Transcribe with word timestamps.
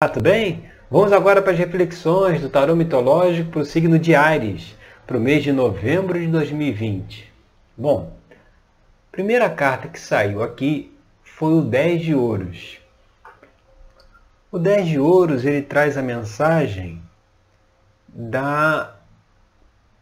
Olá, 0.00 0.12
tudo 0.12 0.22
bem? 0.22 0.62
Vamos 0.88 1.12
agora 1.12 1.42
para 1.42 1.50
as 1.50 1.58
reflexões 1.58 2.40
do 2.40 2.48
tarô 2.48 2.76
mitológico 2.76 3.50
para 3.50 3.62
o 3.62 3.64
signo 3.64 3.98
de 3.98 4.14
Ares, 4.14 4.76
para 5.04 5.16
o 5.16 5.20
mês 5.20 5.42
de 5.42 5.50
novembro 5.50 6.16
de 6.20 6.28
2020. 6.28 7.28
Bom, 7.76 8.16
a 8.30 9.10
primeira 9.10 9.50
carta 9.50 9.88
que 9.88 9.98
saiu 9.98 10.40
aqui 10.40 10.96
foi 11.24 11.52
o 11.52 11.62
10 11.62 12.00
de 12.00 12.14
ouros. 12.14 12.80
O 14.52 14.58
10 14.60 14.86
de 14.86 15.00
ouros 15.00 15.44
ele 15.44 15.62
traz 15.62 15.98
a 15.98 16.02
mensagem 16.02 17.02
da 18.06 18.94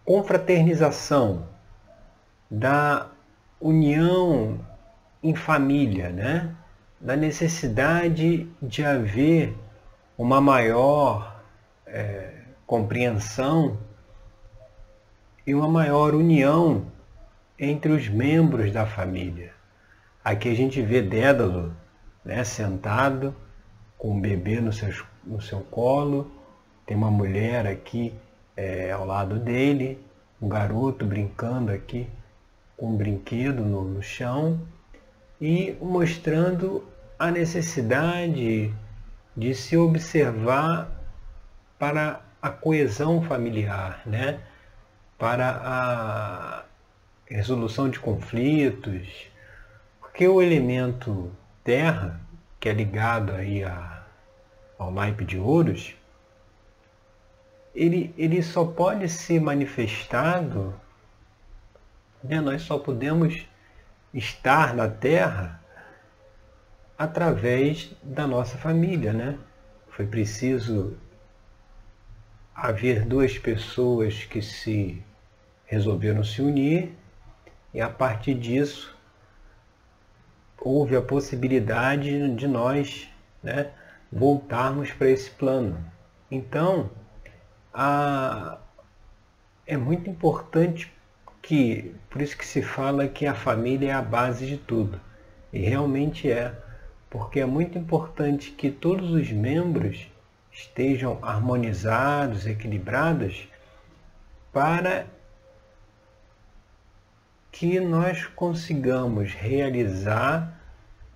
confraternização, 0.05 1.49
da 2.51 3.07
união 3.59 4.61
em 5.23 5.35
família, 5.35 6.11
né? 6.11 6.55
da 7.01 7.17
necessidade 7.17 8.47
de 8.61 8.85
haver 8.85 9.57
uma 10.19 10.41
maior 10.41 11.43
é, 11.87 12.33
compreensão 12.67 13.79
e 15.47 15.55
uma 15.55 15.69
maior 15.69 16.15
união 16.15 16.87
entre 17.59 17.93
os 17.93 18.09
membros 18.09 18.73
da 18.73 18.87
família. 18.87 19.53
Aqui 20.25 20.49
a 20.49 20.55
gente 20.55 20.81
vê 20.83 21.03
Dédalo 21.03 21.75
né, 22.25 22.43
sentado 22.45 23.35
com 23.97 24.13
um 24.13 24.21
bebê 24.21 24.61
no 24.61 24.73
seu, 24.73 24.93
no 25.25 25.41
seu 25.41 25.61
colo, 25.61 26.31
tem 26.85 26.97
uma 26.97 27.11
mulher 27.11 27.67
aqui 27.67 28.13
é, 28.57 28.91
ao 28.91 29.05
lado 29.05 29.39
dele, 29.39 29.99
um 30.41 30.49
garoto 30.49 31.05
brincando 31.05 31.71
aqui 31.73 32.09
com 32.77 32.91
um 32.91 32.97
brinquedo 32.97 33.63
no, 33.63 33.85
no 33.85 34.03
chão 34.03 34.61
e 35.41 35.77
mostrando 35.81 36.85
a 37.19 37.31
necessidade 37.31 38.75
de 39.37 39.55
se 39.55 39.77
observar 39.77 40.89
para 41.79 42.21
a 42.41 42.49
coesão 42.49 43.23
familiar, 43.23 44.01
né? 44.07 44.41
para 45.19 45.61
a 45.63 46.65
resolução 47.27 47.91
de 47.91 47.99
conflitos, 47.99 49.29
porque 50.01 50.27
o 50.27 50.41
elemento 50.41 51.31
terra, 51.63 52.21
que 52.61 52.69
é 52.69 52.73
ligado 52.73 53.33
aí 53.33 53.65
a, 53.65 54.05
ao 54.79 54.91
naipe 54.91 55.25
de 55.25 55.39
ouros, 55.39 55.95
ele, 57.75 58.15
ele 58.17 58.43
só 58.43 58.65
pode 58.65 59.09
ser 59.09 59.41
manifestado, 59.41 60.75
né? 62.23 62.41
nós 62.41 62.63
só 62.63 62.79
podemos 62.79 63.47
estar 64.15 64.75
na 64.75 64.89
terra 64.89 65.61
através 66.99 67.95
da 68.03 68.27
nossa 68.27 68.57
família, 68.57 69.13
né? 69.13 69.39
Foi 69.89 70.07
preciso 70.07 70.97
haver 72.55 73.05
duas 73.05 73.39
pessoas 73.39 74.25
que 74.25 74.41
se 74.41 75.03
resolveram 75.67 76.25
se 76.25 76.41
unir 76.41 76.95
e 77.75 77.81
a 77.81 77.89
partir 77.89 78.35
disso 78.35 78.97
houve 80.59 80.97
a 80.97 81.03
possibilidade 81.03 82.35
de 82.35 82.49
nós 82.49 83.09
né, 83.43 83.71
voltarmos 84.11 84.91
para 84.91 85.11
esse 85.11 85.31
plano. 85.31 85.79
Então, 86.31 86.91
a, 87.73 88.59
é 89.67 89.77
muito 89.77 90.09
importante 90.09 90.93
que, 91.43 91.95
por 92.11 92.21
isso 92.23 92.37
que 92.37 92.47
se 92.47 92.63
fala 92.63 93.07
que 93.07 93.27
a 93.27 93.35
família 93.35 93.91
é 93.91 93.93
a 93.93 94.03
base 94.03 94.47
de 94.47 94.57
tudo. 94.57 95.01
E 95.53 95.61
realmente 95.61 96.31
é 96.31 96.53
porque 97.17 97.41
é 97.41 97.47
muito 97.47 97.79
importante 97.79 98.51
que 98.51 98.71
todos 98.71 99.11
os 99.11 99.33
membros 99.33 100.07
estejam 100.53 101.19
harmonizados, 101.23 102.47
equilibrados, 102.47 103.49
para 104.53 105.07
que 107.51 107.81
nós 107.81 108.27
consigamos 108.27 109.33
realizar 109.33 110.61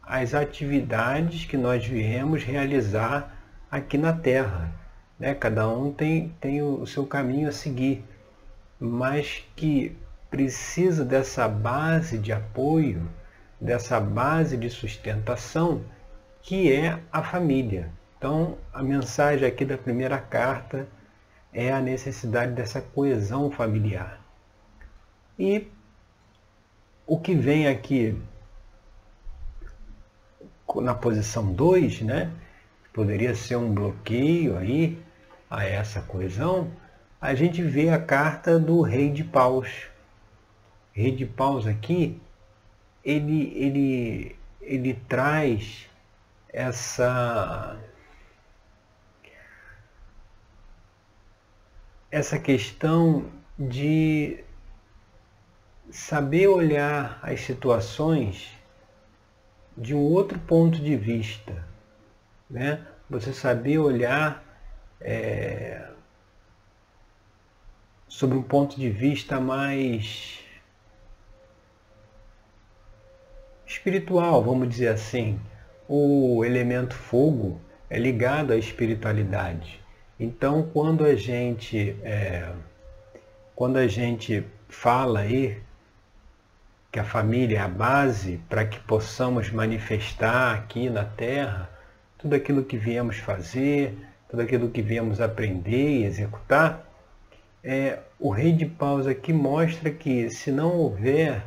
as 0.02 0.32
atividades 0.32 1.44
que 1.44 1.58
nós 1.58 1.84
viemos 1.84 2.44
realizar 2.44 3.36
aqui 3.70 3.98
na 3.98 4.14
Terra. 4.14 4.72
Né? 5.18 5.34
Cada 5.34 5.68
um 5.68 5.92
tem, 5.92 6.34
tem 6.40 6.62
o 6.62 6.86
seu 6.86 7.04
caminho 7.04 7.50
a 7.50 7.52
seguir, 7.52 8.02
mas 8.80 9.44
que 9.54 9.94
precisa 10.30 11.04
dessa 11.04 11.46
base 11.46 12.16
de 12.16 12.32
apoio 12.32 13.06
dessa 13.60 14.00
base 14.00 14.56
de 14.56 14.70
sustentação 14.70 15.82
que 16.42 16.72
é 16.72 17.00
a 17.12 17.22
família. 17.22 17.90
Então, 18.16 18.58
a 18.72 18.82
mensagem 18.82 19.46
aqui 19.46 19.64
da 19.64 19.78
primeira 19.78 20.18
carta 20.18 20.86
é 21.52 21.72
a 21.72 21.80
necessidade 21.80 22.52
dessa 22.52 22.80
coesão 22.80 23.50
familiar. 23.50 24.20
E 25.38 25.68
o 27.06 27.18
que 27.18 27.34
vem 27.34 27.66
aqui 27.66 28.16
na 30.76 30.94
posição 30.94 31.52
2, 31.52 32.02
né, 32.02 32.30
poderia 32.92 33.34
ser 33.34 33.56
um 33.56 33.72
bloqueio 33.72 34.56
aí 34.56 35.02
a 35.48 35.64
essa 35.64 36.00
coesão, 36.02 36.70
a 37.20 37.34
gente 37.34 37.62
vê 37.62 37.88
a 37.90 38.00
carta 38.00 38.58
do 38.58 38.80
rei 38.80 39.10
de 39.10 39.24
paus. 39.24 39.88
Rei 40.92 41.10
de 41.10 41.26
paus 41.26 41.66
aqui 41.66 42.20
ele, 43.04 43.52
ele, 43.56 44.36
ele 44.60 44.94
traz 45.08 45.88
essa 46.52 47.78
essa 52.10 52.38
questão 52.38 53.30
de 53.58 54.42
saber 55.90 56.48
olhar 56.48 57.20
as 57.22 57.40
situações 57.40 58.50
de 59.76 59.94
um 59.94 60.00
outro 60.00 60.38
ponto 60.40 60.80
de 60.80 60.96
vista, 60.96 61.64
né? 62.48 62.86
Você 63.08 63.32
saber 63.32 63.78
olhar 63.78 64.44
é, 65.00 65.88
sobre 68.08 68.36
um 68.36 68.42
ponto 68.42 68.78
de 68.78 68.90
vista 68.90 69.40
mais 69.40 70.40
espiritual, 73.66 74.42
vamos 74.42 74.68
dizer 74.68 74.88
assim. 74.88 75.40
O 75.92 76.44
elemento 76.44 76.94
fogo 76.94 77.60
é 77.90 77.98
ligado 77.98 78.52
à 78.52 78.56
espiritualidade. 78.56 79.82
Então, 80.20 80.62
quando 80.72 81.04
a 81.04 81.16
gente 81.16 81.96
é, 82.04 82.48
quando 83.56 83.76
a 83.76 83.88
gente 83.88 84.46
fala 84.68 85.18
aí 85.18 85.60
que 86.92 87.00
a 87.00 87.02
família 87.02 87.58
é 87.58 87.60
a 87.62 87.66
base 87.66 88.40
para 88.48 88.64
que 88.64 88.78
possamos 88.78 89.50
manifestar 89.50 90.54
aqui 90.54 90.88
na 90.88 91.04
Terra 91.04 91.68
tudo 92.16 92.36
aquilo 92.36 92.62
que 92.62 92.76
viemos 92.76 93.16
fazer, 93.16 93.98
tudo 94.28 94.42
aquilo 94.42 94.70
que 94.70 94.82
viemos 94.82 95.20
aprender 95.20 96.02
e 96.02 96.04
executar, 96.04 96.88
é, 97.64 97.98
o 98.16 98.30
rei 98.30 98.52
de 98.52 98.64
paus 98.64 99.08
aqui 99.08 99.32
mostra 99.32 99.90
que 99.90 100.30
se 100.30 100.52
não 100.52 100.70
houver 100.76 101.42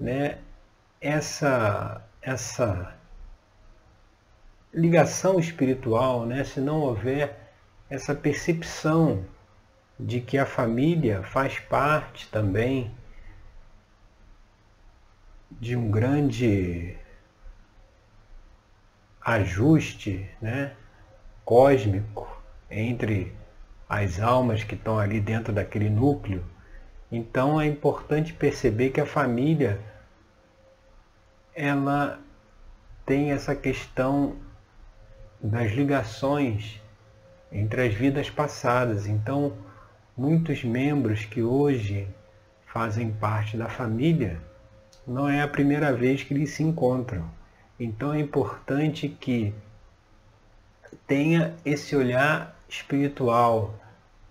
né, 0.00 0.38
essa, 1.00 2.04
essa 2.20 2.97
ligação 4.78 5.40
espiritual, 5.40 6.24
né? 6.24 6.44
se 6.44 6.60
não 6.60 6.80
houver 6.80 7.36
essa 7.90 8.14
percepção 8.14 9.24
de 9.98 10.20
que 10.20 10.38
a 10.38 10.46
família 10.46 11.22
faz 11.24 11.58
parte 11.58 12.28
também 12.28 12.94
de 15.50 15.74
um 15.74 15.90
grande 15.90 16.96
ajuste 19.20 20.30
né, 20.40 20.72
cósmico 21.44 22.28
entre 22.70 23.34
as 23.88 24.20
almas 24.20 24.62
que 24.62 24.76
estão 24.76 24.98
ali 24.98 25.20
dentro 25.20 25.52
daquele 25.52 25.90
núcleo. 25.90 26.44
Então 27.10 27.60
é 27.60 27.66
importante 27.66 28.32
perceber 28.32 28.90
que 28.90 29.00
a 29.00 29.06
família 29.06 29.80
ela 31.52 32.20
tem 33.04 33.32
essa 33.32 33.56
questão 33.56 34.36
das 35.40 35.72
ligações 35.72 36.80
entre 37.50 37.86
as 37.86 37.94
vidas 37.94 38.28
passadas. 38.28 39.06
Então, 39.06 39.52
muitos 40.16 40.64
membros 40.64 41.24
que 41.24 41.42
hoje 41.42 42.08
fazem 42.66 43.10
parte 43.12 43.56
da 43.56 43.68
família, 43.68 44.40
não 45.06 45.28
é 45.28 45.40
a 45.40 45.48
primeira 45.48 45.92
vez 45.92 46.22
que 46.22 46.34
eles 46.34 46.50
se 46.50 46.62
encontram. 46.62 47.28
Então 47.80 48.12
é 48.12 48.20
importante 48.20 49.08
que 49.08 49.54
tenha 51.06 51.54
esse 51.64 51.96
olhar 51.96 52.56
espiritual, 52.68 53.74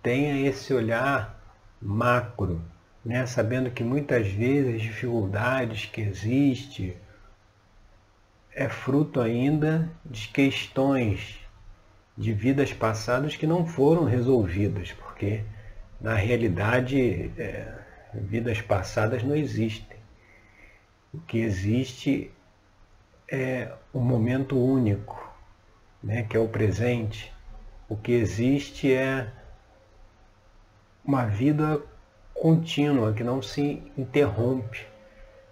tenha 0.03 0.47
esse 0.47 0.73
olhar 0.73 1.39
macro, 1.81 2.61
né? 3.03 3.25
sabendo 3.25 3.71
que 3.71 3.83
muitas 3.83 4.27
vezes 4.27 4.75
as 4.75 4.81
dificuldades 4.81 5.85
que 5.85 6.01
existem, 6.01 6.95
é 8.57 8.67
fruto 8.67 9.21
ainda 9.21 9.87
de 10.03 10.29
questões 10.29 11.39
de 12.17 12.33
vidas 12.33 12.73
passadas 12.73 13.35
que 13.35 13.45
não 13.45 13.67
foram 13.67 14.03
resolvidas, 14.03 14.91
porque 14.93 15.43
na 16.01 16.15
realidade 16.15 17.31
é, 17.37 17.71
vidas 18.15 18.59
passadas 18.59 19.21
não 19.21 19.35
existem. 19.35 19.95
O 21.13 21.19
que 21.19 21.37
existe 21.37 22.31
é 23.31 23.71
um 23.93 23.99
momento 23.99 24.59
único, 24.59 25.31
né, 26.01 26.23
que 26.23 26.35
é 26.35 26.39
o 26.39 26.47
presente. 26.47 27.31
O 27.87 27.95
que 27.95 28.11
existe 28.11 28.91
é 28.91 29.31
uma 31.05 31.27
vida 31.27 31.79
contínua, 32.33 33.13
que 33.13 33.23
não 33.23 33.39
se 33.39 33.83
interrompe. 33.95 34.83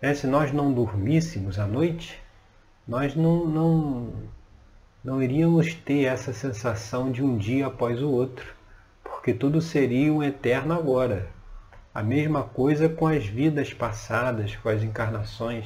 Né? 0.01 0.15
Se 0.15 0.25
nós 0.25 0.51
não 0.51 0.73
dormíssemos 0.73 1.59
à 1.59 1.67
noite, 1.67 2.24
nós 2.87 3.15
não, 3.15 3.45
não, 3.45 4.13
não 5.03 5.23
iríamos 5.23 5.73
ter 5.73 6.03
essa 6.03 6.31
sensação 6.31 7.11
de 7.11 7.23
um 7.23 7.35
dia 7.35 7.65
após 7.65 7.99
o 8.01 8.11
outro, 8.11 8.53
porque 9.03 9.33
tudo 9.33 9.59
seria 9.59 10.13
um 10.13 10.21
eterno 10.21 10.73
agora. 10.73 11.27
A 11.91 12.03
mesma 12.03 12.43
coisa 12.43 12.87
com 12.87 13.07
as 13.07 13.25
vidas 13.25 13.73
passadas, 13.73 14.55
com 14.57 14.69
as 14.69 14.83
encarnações. 14.83 15.65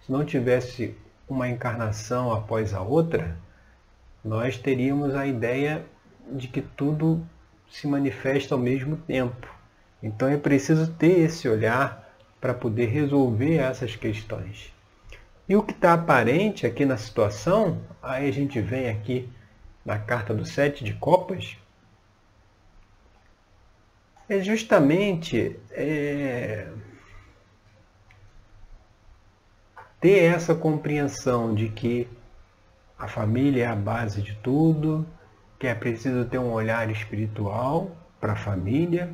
Se 0.00 0.10
não 0.10 0.24
tivesse 0.24 0.96
uma 1.28 1.48
encarnação 1.48 2.32
após 2.32 2.74
a 2.74 2.80
outra, 2.80 3.36
nós 4.24 4.58
teríamos 4.58 5.14
a 5.14 5.26
ideia 5.26 5.84
de 6.32 6.48
que 6.48 6.60
tudo 6.60 7.24
se 7.70 7.86
manifesta 7.86 8.54
ao 8.54 8.60
mesmo 8.60 8.96
tempo. 8.96 9.46
Então 10.02 10.26
é 10.26 10.36
preciso 10.36 10.92
ter 10.94 11.20
esse 11.20 11.48
olhar 11.48 12.12
para 12.40 12.54
poder 12.54 12.86
resolver 12.86 13.58
essas 13.58 13.94
questões. 13.94 14.72
E 15.48 15.56
o 15.56 15.62
que 15.62 15.72
está 15.72 15.94
aparente 15.94 16.66
aqui 16.66 16.84
na 16.84 16.98
situação, 16.98 17.80
aí 18.02 18.28
a 18.28 18.32
gente 18.32 18.60
vem 18.60 18.88
aqui 18.88 19.28
na 19.84 19.98
carta 19.98 20.34
do 20.34 20.44
sete 20.44 20.84
de 20.84 20.92
copas, 20.92 21.56
é 24.28 24.40
justamente 24.40 25.58
é, 25.70 26.70
ter 29.98 30.34
essa 30.34 30.54
compreensão 30.54 31.54
de 31.54 31.70
que 31.70 32.06
a 32.98 33.08
família 33.08 33.64
é 33.64 33.66
a 33.66 33.76
base 33.76 34.20
de 34.20 34.34
tudo, 34.42 35.06
que 35.58 35.66
é 35.66 35.74
preciso 35.74 36.26
ter 36.26 36.38
um 36.38 36.52
olhar 36.52 36.90
espiritual 36.90 37.96
para 38.20 38.34
a 38.34 38.36
família. 38.36 39.12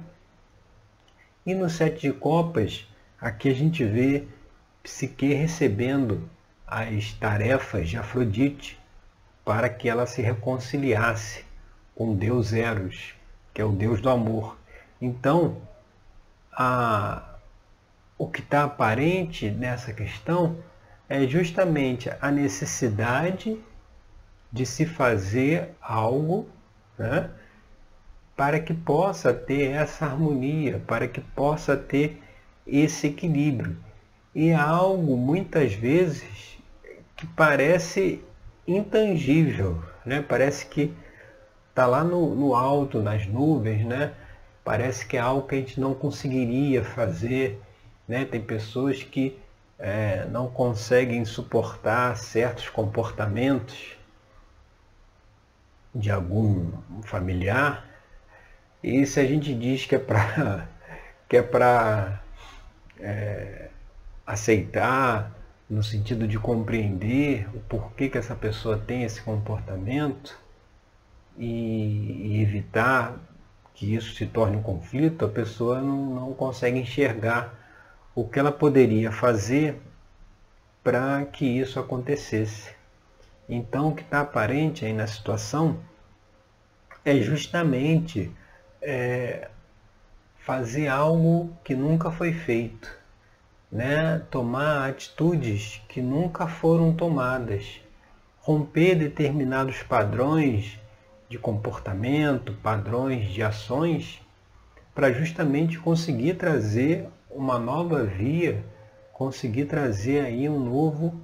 E 1.46 1.54
no 1.54 1.68
Sete 1.70 2.08
de 2.08 2.12
Copas, 2.12 2.88
aqui 3.20 3.50
a 3.50 3.54
gente 3.54 3.84
vê 3.84 4.26
Psique 4.84 5.32
recebendo 5.32 6.28
as 6.66 7.14
tarefas 7.14 7.88
de 7.88 7.96
Afrodite 7.96 8.78
para 9.42 9.66
que 9.66 9.88
ela 9.88 10.04
se 10.04 10.20
reconciliasse 10.20 11.42
com 11.94 12.14
Deus 12.14 12.52
Eros, 12.52 13.14
que 13.54 13.62
é 13.62 13.64
o 13.64 13.72
Deus 13.72 14.02
do 14.02 14.10
amor. 14.10 14.58
Então, 15.00 15.56
a, 16.52 17.36
o 18.18 18.28
que 18.28 18.40
está 18.40 18.64
aparente 18.64 19.50
nessa 19.50 19.90
questão 19.90 20.58
é 21.08 21.26
justamente 21.26 22.10
a 22.20 22.30
necessidade 22.30 23.58
de 24.52 24.66
se 24.66 24.84
fazer 24.84 25.70
algo 25.80 26.46
né, 26.98 27.30
para 28.36 28.60
que 28.60 28.74
possa 28.74 29.32
ter 29.32 29.70
essa 29.70 30.04
harmonia, 30.04 30.78
para 30.86 31.08
que 31.08 31.22
possa 31.22 31.74
ter 31.74 32.22
esse 32.66 33.06
equilíbrio. 33.06 33.82
E 34.34 34.48
é 34.48 34.54
algo 34.54 35.16
muitas 35.16 35.74
vezes 35.74 36.58
que 37.16 37.26
parece 37.26 38.22
intangível, 38.66 39.82
né? 40.04 40.24
parece 40.26 40.66
que 40.66 40.94
está 41.70 41.86
lá 41.86 42.02
no, 42.02 42.34
no 42.34 42.54
alto, 42.54 43.00
nas 43.00 43.26
nuvens, 43.26 43.84
né? 43.86 44.12
parece 44.64 45.06
que 45.06 45.16
é 45.16 45.20
algo 45.20 45.46
que 45.46 45.54
a 45.54 45.58
gente 45.58 45.78
não 45.80 45.94
conseguiria 45.94 46.82
fazer. 46.82 47.60
Né? 48.08 48.24
Tem 48.24 48.40
pessoas 48.40 49.02
que 49.02 49.38
é, 49.78 50.26
não 50.26 50.48
conseguem 50.48 51.24
suportar 51.24 52.16
certos 52.16 52.68
comportamentos 52.68 53.96
de 55.94 56.10
algum 56.10 56.72
familiar, 57.02 57.88
e 58.82 59.06
se 59.06 59.20
a 59.20 59.24
gente 59.24 59.54
diz 59.54 59.86
que 59.86 59.94
é 59.94 59.98
para 59.98 60.68
que 61.28 61.36
é 61.36 61.42
para 61.42 62.20
é, 63.00 63.70
aceitar 64.26 65.32
no 65.68 65.82
sentido 65.82 66.26
de 66.28 66.38
compreender 66.38 67.48
o 67.54 67.60
porquê 67.60 68.08
que 68.08 68.18
essa 68.18 68.34
pessoa 68.34 68.78
tem 68.78 69.02
esse 69.02 69.20
comportamento 69.22 70.38
e, 71.38 72.36
e 72.36 72.42
evitar 72.42 73.16
que 73.74 73.94
isso 73.94 74.14
se 74.14 74.26
torne 74.26 74.56
um 74.56 74.62
conflito, 74.62 75.24
a 75.24 75.28
pessoa 75.28 75.80
não, 75.80 76.14
não 76.14 76.32
consegue 76.34 76.78
enxergar 76.78 77.52
o 78.14 78.26
que 78.26 78.38
ela 78.38 78.52
poderia 78.52 79.10
fazer 79.10 79.80
para 80.82 81.24
que 81.24 81.44
isso 81.44 81.80
acontecesse. 81.80 82.72
Então, 83.48 83.88
o 83.88 83.94
que 83.94 84.02
está 84.02 84.20
aparente 84.20 84.84
aí 84.84 84.92
na 84.92 85.06
situação 85.06 85.80
é 87.04 87.16
justamente 87.16 88.30
é, 88.80 89.48
fazer 90.38 90.88
algo 90.88 91.54
que 91.64 91.74
nunca 91.74 92.10
foi 92.10 92.32
feito, 92.32 92.90
né? 93.74 94.22
tomar 94.30 94.88
atitudes 94.88 95.82
que 95.88 96.00
nunca 96.00 96.46
foram 96.46 96.94
tomadas, 96.94 97.80
romper 98.38 98.94
determinados 98.94 99.82
padrões 99.82 100.78
de 101.28 101.36
comportamento, 101.38 102.52
padrões 102.62 103.26
de 103.26 103.42
ações, 103.42 104.22
para 104.94 105.12
justamente 105.12 105.76
conseguir 105.76 106.34
trazer 106.34 107.08
uma 107.28 107.58
nova 107.58 108.04
via, 108.04 108.64
conseguir 109.12 109.64
trazer 109.64 110.20
aí 110.20 110.48
um 110.48 110.60
novo 110.60 111.20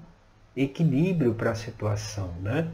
equilíbrio 0.56 1.34
para 1.34 1.52
a 1.52 1.54
situação. 1.54 2.32
Né? 2.42 2.66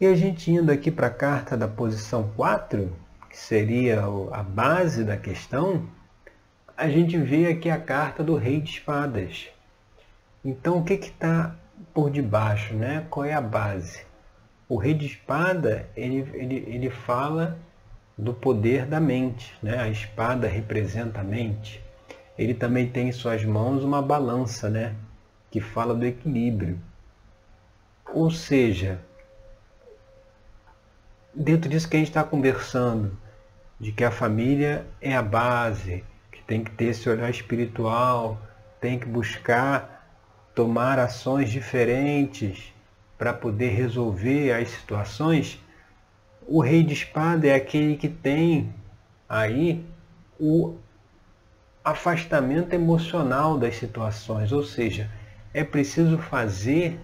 E 0.00 0.06
a 0.06 0.14
gente 0.16 0.50
indo 0.50 0.72
aqui 0.72 0.90
para 0.90 1.06
a 1.06 1.10
carta 1.10 1.56
da 1.56 1.68
posição 1.68 2.32
4, 2.34 2.90
que 3.30 3.38
seria 3.38 4.02
a 4.32 4.42
base 4.42 5.04
da 5.04 5.16
questão, 5.16 5.86
a 6.76 6.88
gente 6.88 7.16
vê 7.16 7.46
aqui 7.46 7.70
a 7.70 7.78
carta 7.78 8.22
do 8.22 8.34
Rei 8.36 8.60
de 8.60 8.70
Espadas. 8.70 9.48
Então 10.44 10.78
o 10.78 10.84
que 10.84 10.94
está 10.94 11.54
por 11.92 12.10
debaixo? 12.10 12.74
Né? 12.74 13.06
Qual 13.08 13.24
é 13.24 13.32
a 13.32 13.40
base? 13.40 14.04
O 14.68 14.76
Rei 14.76 14.94
de 14.94 15.06
Espada 15.06 15.88
ele, 15.96 16.28
ele, 16.34 16.64
ele 16.66 16.90
fala 16.90 17.58
do 18.18 18.34
poder 18.34 18.86
da 18.86 19.00
mente. 19.00 19.56
Né? 19.62 19.78
A 19.78 19.88
espada 19.88 20.48
representa 20.48 21.20
a 21.20 21.24
mente. 21.24 21.82
Ele 22.36 22.54
também 22.54 22.88
tem 22.88 23.08
em 23.08 23.12
suas 23.12 23.44
mãos 23.44 23.84
uma 23.84 24.02
balança, 24.02 24.68
né? 24.68 24.94
que 25.50 25.60
fala 25.60 25.94
do 25.94 26.04
equilíbrio. 26.04 26.80
Ou 28.12 28.30
seja, 28.30 29.00
dentro 31.32 31.70
disso 31.70 31.88
que 31.88 31.96
a 31.96 31.98
gente 32.00 32.08
está 32.08 32.24
conversando, 32.24 33.16
de 33.78 33.92
que 33.92 34.02
a 34.02 34.10
família 34.10 34.84
é 35.00 35.14
a 35.16 35.22
base, 35.22 36.04
tem 36.46 36.62
que 36.62 36.70
ter 36.70 36.86
esse 36.86 37.08
olhar 37.08 37.30
espiritual, 37.30 38.40
tem 38.80 38.98
que 38.98 39.06
buscar 39.06 39.94
tomar 40.54 40.98
ações 40.98 41.50
diferentes 41.50 42.72
para 43.16 43.32
poder 43.32 43.70
resolver 43.70 44.52
as 44.52 44.68
situações, 44.68 45.60
o 46.46 46.60
rei 46.60 46.82
de 46.82 46.92
espada 46.92 47.46
é 47.46 47.54
aquele 47.54 47.96
que 47.96 48.08
tem 48.08 48.74
aí 49.28 49.84
o 50.38 50.76
afastamento 51.82 52.74
emocional 52.74 53.58
das 53.58 53.76
situações, 53.76 54.52
ou 54.52 54.62
seja, 54.62 55.10
é 55.52 55.64
preciso 55.64 56.18
fazer, 56.18 57.00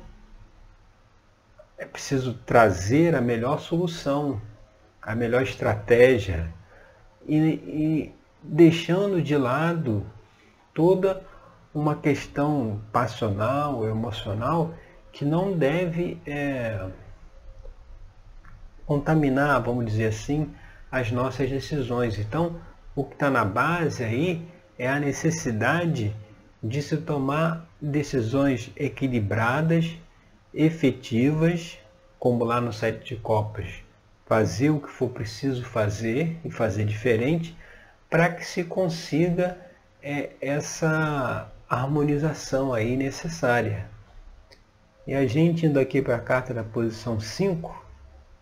é 1.79 1.87
preciso 1.87 2.35
trazer 2.35 3.15
a 3.15 3.21
melhor 3.21 3.61
solução, 3.61 4.41
a 5.01 5.15
melhor 5.15 5.43
estratégia. 5.43 6.53
E, 7.27 7.37
e 7.37 8.15
deixando 8.43 9.23
de 9.23 9.37
lado 9.37 10.05
toda 10.75 11.23
uma 11.75 11.95
questão 11.95 12.81
passional, 12.93 13.87
emocional, 13.87 14.75
que 15.13 15.25
não 15.25 15.57
deve 15.57 16.21
é, 16.27 16.89
contaminar, 18.87 19.61
vamos 19.63 19.87
dizer 19.87 20.07
assim, 20.07 20.53
as 20.91 21.13
nossas 21.13 21.49
decisões. 21.49 22.19
Então, 22.19 22.61
o 22.95 23.05
que 23.05 23.15
está 23.15 23.31
na 23.31 23.45
base 23.45 24.03
aí 24.03 24.47
é 24.79 24.89
a 24.89 24.99
necessidade 24.99 26.15
de 26.63 26.83
se 26.83 26.97
tomar 26.97 27.67
decisões 27.81 28.71
equilibradas, 28.77 29.97
efetivas, 30.53 31.79
como 32.19 32.45
lá 32.45 32.61
no 32.61 32.73
sete 32.73 33.15
de 33.15 33.21
copas, 33.21 33.83
fazer 34.27 34.71
o 34.71 34.81
que 34.81 34.89
for 34.89 35.11
preciso 35.11 35.65
fazer 35.65 36.39
e 36.45 36.51
fazer 36.51 36.85
diferente 36.85 37.57
para 38.11 38.29
que 38.29 38.45
se 38.45 38.65
consiga 38.65 39.57
é, 40.03 40.31
essa 40.41 41.51
harmonização 41.69 42.75
aí 42.75 42.97
necessária. 42.97 43.87
E 45.07 45.15
a 45.15 45.25
gente 45.27 45.65
indo 45.65 45.79
aqui 45.79 46.03
para 46.03 46.17
a 46.17 46.21
carta 46.21 46.53
da 46.53 46.65
posição 46.65 47.21
5, 47.21 47.87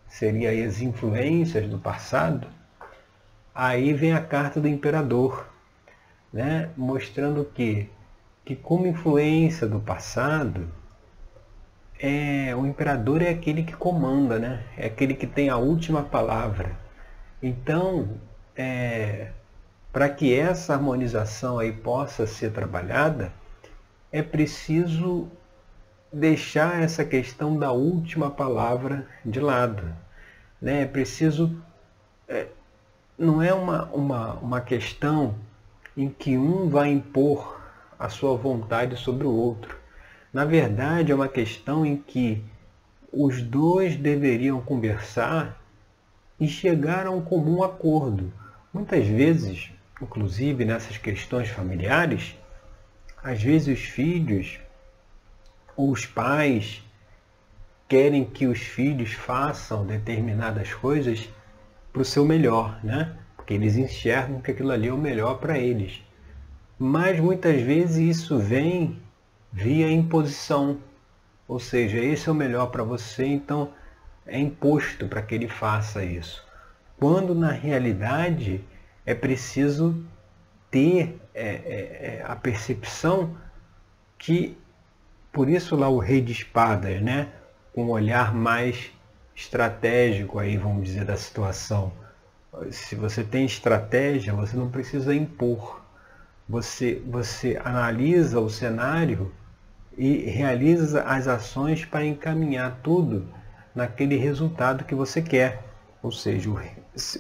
seria 0.09 0.67
as 0.67 0.81
influências 0.81 1.69
do 1.69 1.79
passado, 1.79 2.49
aí 3.55 3.93
vem 3.93 4.15
a 4.15 4.23
carta 4.23 4.59
do 4.59 4.67
imperador, 4.67 5.47
né? 6.33 6.71
mostrando 6.75 7.45
que, 7.45 7.91
que 8.45 8.57
como 8.57 8.87
influência 8.87 9.67
do 9.67 9.81
passado, 9.81 10.67
é, 12.01 12.55
o 12.57 12.67
imperador 12.67 13.21
é 13.21 13.29
aquele 13.29 13.63
que 13.63 13.77
comanda, 13.77 14.39
né? 14.39 14.65
é 14.77 14.87
aquele 14.87 15.15
que 15.15 15.27
tem 15.27 15.51
a 15.51 15.59
última 15.59 16.03
palavra. 16.03 16.75
Então, 17.43 18.19
é, 18.57 19.33
para 19.99 20.09
que 20.09 20.33
essa 20.33 20.75
harmonização 20.75 21.59
aí 21.59 21.73
possa 21.73 22.25
ser 22.25 22.53
trabalhada, 22.53 23.33
é 24.13 24.23
preciso 24.23 25.27
deixar 26.13 26.81
essa 26.81 27.05
questão 27.05 27.59
da 27.59 27.73
última 27.73 28.31
palavra 28.31 29.09
de 29.25 29.41
lado. 29.41 29.93
Né? 30.63 30.83
É 30.83 30.87
preciso. 30.87 31.61
É, 32.29 32.47
não 33.19 33.43
é 33.43 33.53
uma, 33.53 33.87
uma, 33.87 34.35
uma 34.35 34.61
questão 34.61 35.35
em 35.97 36.09
que 36.09 36.39
um 36.39 36.69
vai 36.69 36.91
impor 36.93 37.61
a 37.99 38.09
sua 38.09 38.37
vontade 38.37 38.97
sobre 38.97 39.27
o 39.27 39.35
outro. 39.35 39.77
Na 40.33 40.45
verdade, 40.45 41.11
é 41.11 41.15
uma 41.17 41.27
questão 41.27 41.85
em 41.85 41.97
que 41.97 42.45
os 43.13 43.43
dois 43.43 43.97
deveriam 43.97 44.61
conversar 44.61 45.61
e 46.39 46.47
chegar 46.47 47.05
a 47.05 47.11
um 47.11 47.21
comum 47.21 47.65
acordo. 47.65 48.33
Muitas 48.73 49.05
vezes, 49.05 49.73
inclusive 50.01 50.65
nessas 50.65 50.97
questões 50.97 51.49
familiares, 51.49 52.37
às 53.23 53.43
vezes 53.43 53.79
os 53.79 53.85
filhos 53.85 54.59
ou 55.77 55.91
os 55.91 56.07
pais 56.07 56.83
querem 57.89 58.25
que 58.25 58.47
os 58.47 58.61
filhos 58.61 59.13
façam 59.13 59.87
determinadas 59.87 60.73
coisas 60.75 61.29
para 61.93 62.03
o 62.03 62.05
seu 62.05 62.25
melhor, 62.25 62.79
né? 62.85 63.17
Porque 63.35 63.55
eles 63.55 63.77
enxergam 63.77 64.41
que 64.41 64.51
aquilo 64.51 64.71
ali 64.71 64.89
é 64.89 64.93
o 64.93 64.99
melhor 64.99 65.39
para 65.39 65.59
eles. 65.59 66.03
Mas 66.79 67.19
muitas 67.19 67.61
vezes 67.63 67.97
isso 67.97 68.39
vem 68.39 69.01
via 69.53 69.91
imposição. 69.91 70.79
Ou 71.47 71.59
seja, 71.59 71.99
esse 71.99 72.29
é 72.29 72.33
o 72.33 72.35
melhor 72.35 72.67
para 72.67 72.85
você, 72.85 73.25
então 73.25 73.73
é 74.27 74.39
imposto 74.39 75.09
para 75.09 75.23
que 75.23 75.35
ele 75.35 75.49
faça 75.49 76.05
isso. 76.05 76.47
Quando 76.99 77.35
na 77.35 77.51
realidade 77.51 78.63
é 79.09 79.15
preciso 79.15 80.05
ter 80.71 81.19
é, 81.35 81.49
é, 81.49 82.21
é, 82.21 82.25
a 82.27 82.37
percepção 82.37 83.35
que, 84.19 84.55
por 85.33 85.49
isso 85.49 85.75
lá 85.75 85.89
o 85.89 85.99
rei 85.99 86.21
de 86.21 86.33
espadas, 86.33 87.01
né, 87.01 87.33
com 87.73 87.87
um 87.87 87.89
olhar 87.89 88.35
mais 88.35 88.93
estratégico 89.35 90.39
aí, 90.39 90.59
vamos 90.59 90.85
dizer, 90.85 91.07
da 91.07 91.17
situação. 91.17 91.91
Se 92.71 92.95
você 92.95 93.25
tem 93.25 93.47
estratégia, 93.47 94.35
você 94.35 94.55
não 94.59 94.69
precisa 94.71 95.15
impor. 95.15 95.81
Você, 96.47 97.03
você 97.07 97.59
analisa 97.65 98.41
o 98.41 98.51
cenário 98.51 99.33
e 99.97 100.25
realiza 100.25 101.03
as 101.05 101.27
ações 101.27 101.83
para 101.83 102.05
encaminhar 102.05 102.81
tudo 102.83 103.27
naquele 103.75 104.19
resultado 104.19 104.85
que 104.85 104.95
você 104.95 105.23
quer. 105.23 105.65
Ou 106.03 106.13
seja, 106.13 106.51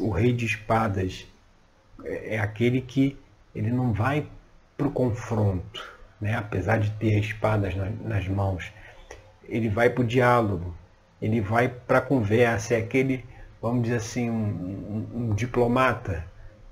o, 0.00 0.10
rei 0.10 0.34
de 0.34 0.44
espadas 0.44 1.26
é 2.04 2.38
aquele 2.38 2.80
que 2.80 3.16
ele 3.54 3.70
não 3.70 3.92
vai 3.92 4.26
para 4.76 4.86
o 4.86 4.90
confronto, 4.90 5.82
né? 6.20 6.36
apesar 6.36 6.78
de 6.78 6.90
ter 6.92 7.18
espadas 7.18 7.74
nas 8.04 8.28
mãos. 8.28 8.72
Ele 9.44 9.68
vai 9.68 9.90
para 9.90 10.02
o 10.02 10.06
diálogo, 10.06 10.74
ele 11.20 11.40
vai 11.40 11.68
para 11.68 11.98
a 11.98 12.02
conversa, 12.02 12.74
é 12.74 12.78
aquele, 12.78 13.24
vamos 13.60 13.82
dizer 13.82 13.96
assim, 13.96 14.30
um, 14.30 14.34
um, 14.34 15.08
um 15.14 15.34
diplomata 15.34 16.24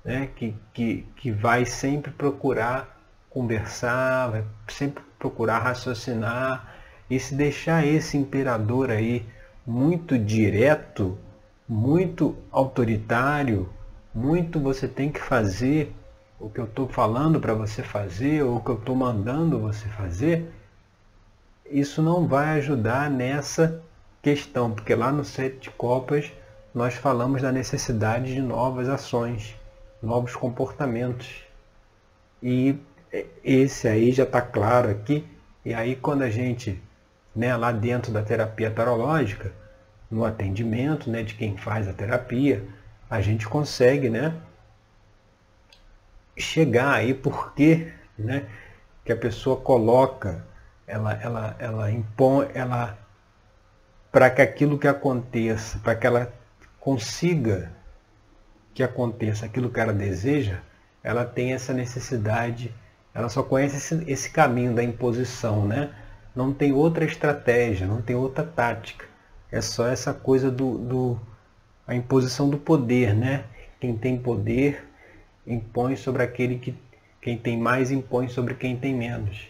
né? 0.05 0.29
que, 0.35 0.55
que, 0.73 1.05
que 1.17 1.31
vai 1.31 1.65
sempre 1.65 2.11
procurar 2.11 2.97
conversar, 3.29 4.29
vai 4.29 4.43
sempre 4.67 5.03
procurar 5.19 5.59
raciocinar 5.59 6.75
e 7.09 7.19
se 7.19 7.35
deixar 7.35 7.85
esse 7.85 8.17
imperador 8.17 8.89
aí 8.89 9.25
muito 9.65 10.17
direto, 10.17 11.17
muito 11.67 12.35
autoritário, 12.51 13.69
muito 14.17 14.59
você 14.59 14.87
tem 14.87 15.11
que 15.11 15.21
fazer 15.21 15.93
o 16.39 16.49
que 16.49 16.59
eu 16.59 16.65
estou 16.65 16.87
falando 16.87 17.39
para 17.39 17.53
você 17.53 17.83
fazer, 17.83 18.43
ou 18.43 18.57
o 18.57 18.63
que 18.63 18.71
eu 18.71 18.75
estou 18.79 18.95
mandando 18.95 19.59
você 19.59 19.87
fazer, 19.89 20.51
isso 21.69 22.01
não 22.01 22.27
vai 22.27 22.57
ajudar 22.57 23.11
nessa 23.11 23.79
questão, 24.19 24.71
porque 24.71 24.95
lá 24.95 25.11
no 25.11 25.23
Sete 25.23 25.69
Copas 25.69 26.31
nós 26.73 26.95
falamos 26.95 27.43
da 27.43 27.51
necessidade 27.51 28.33
de 28.33 28.41
novas 28.41 28.89
ações, 28.89 29.55
novos 30.01 30.35
comportamentos. 30.35 31.43
E 32.41 32.75
esse 33.43 33.87
aí 33.87 34.11
já 34.11 34.23
está 34.23 34.41
claro 34.41 34.89
aqui. 34.89 35.27
E 35.63 35.75
aí 35.75 35.95
quando 35.95 36.23
a 36.23 36.29
gente, 36.29 36.81
né, 37.35 37.55
lá 37.55 37.71
dentro 37.71 38.11
da 38.11 38.23
terapia 38.23 38.71
tarológica, 38.71 39.53
no 40.09 40.25
atendimento 40.25 41.07
né, 41.07 41.21
de 41.21 41.35
quem 41.35 41.55
faz 41.55 41.87
a 41.87 41.93
terapia, 41.93 42.65
a 43.09 43.21
gente 43.21 43.47
consegue 43.47 44.09
né, 44.09 44.35
chegar 46.37 46.93
aí 46.93 47.13
porque 47.13 47.91
né, 48.17 48.47
que 49.05 49.11
a 49.11 49.17
pessoa 49.17 49.57
coloca, 49.57 50.45
ela, 50.85 51.13
ela, 51.13 51.55
ela 51.59 51.91
impõe, 51.91 52.47
ela 52.53 52.97
para 54.11 54.29
que 54.29 54.41
aquilo 54.41 54.77
que 54.77 54.87
aconteça, 54.87 55.79
para 55.79 55.95
que 55.95 56.07
ela 56.07 56.33
consiga 56.79 57.71
que 58.73 58.83
aconteça 58.83 59.45
aquilo 59.45 59.69
que 59.69 59.79
ela 59.79 59.93
deseja, 59.93 60.59
ela 61.03 61.25
tem 61.25 61.53
essa 61.53 61.73
necessidade, 61.73 62.73
ela 63.13 63.29
só 63.29 63.41
conhece 63.43 63.77
esse, 63.77 64.11
esse 64.11 64.29
caminho 64.29 64.73
da 64.73 64.83
imposição, 64.83 65.65
né? 65.65 65.91
Não 66.35 66.53
tem 66.53 66.71
outra 66.71 67.03
estratégia, 67.03 67.87
não 67.87 68.01
tem 68.01 68.15
outra 68.15 68.43
tática. 68.43 69.05
É 69.51 69.61
só 69.61 69.87
essa 69.87 70.13
coisa 70.13 70.51
do, 70.51 70.77
do 70.77 71.19
a 71.87 71.95
imposição 71.95 72.49
do 72.49 72.57
poder, 72.57 73.15
né? 73.15 73.45
Quem 73.79 73.95
tem 73.97 74.17
poder 74.17 74.85
impõe 75.45 75.95
sobre 75.95 76.21
aquele 76.21 76.59
que 76.59 76.75
quem 77.21 77.37
tem 77.37 77.57
mais 77.57 77.91
impõe 77.91 78.27
sobre 78.27 78.53
quem 78.53 78.77
tem 78.77 78.93
menos. 78.93 79.47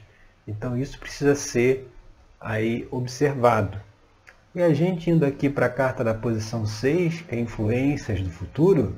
Então 0.48 0.78
isso 0.78 1.00
precisa 1.00 1.36
ser 1.36 1.92
aí 2.40 2.88
observado. 2.90 3.80
E 4.56 4.62
a 4.62 4.74
gente 4.74 5.10
indo 5.10 5.26
aqui 5.26 5.50
para 5.50 5.68
a 5.68 5.70
carta 5.70 6.04
da 6.04 6.14
posição 6.14 6.66
6, 6.66 7.22
que 7.22 7.36
é 7.36 7.40
influências 7.40 8.22
do 8.22 8.30
futuro, 8.30 8.96